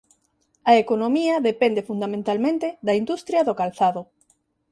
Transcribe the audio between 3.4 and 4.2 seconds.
do calzado.